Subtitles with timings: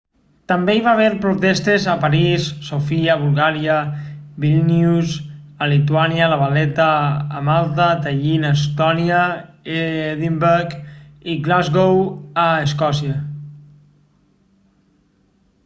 [0.51, 3.75] també hi va haver protestes a parís sofia a bulgària
[4.45, 5.11] vílnius
[5.65, 6.87] a lituània la valetta
[7.39, 9.21] a malta tallin a estònia
[9.73, 9.75] i
[10.05, 10.73] edimburg
[11.35, 12.01] i glasgow
[12.45, 13.21] a escòcia